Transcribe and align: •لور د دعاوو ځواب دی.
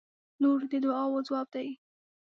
•لور 0.41 0.61
د 0.71 0.73
دعاوو 0.83 1.25
ځواب 1.27 1.47
دی. 1.55 1.67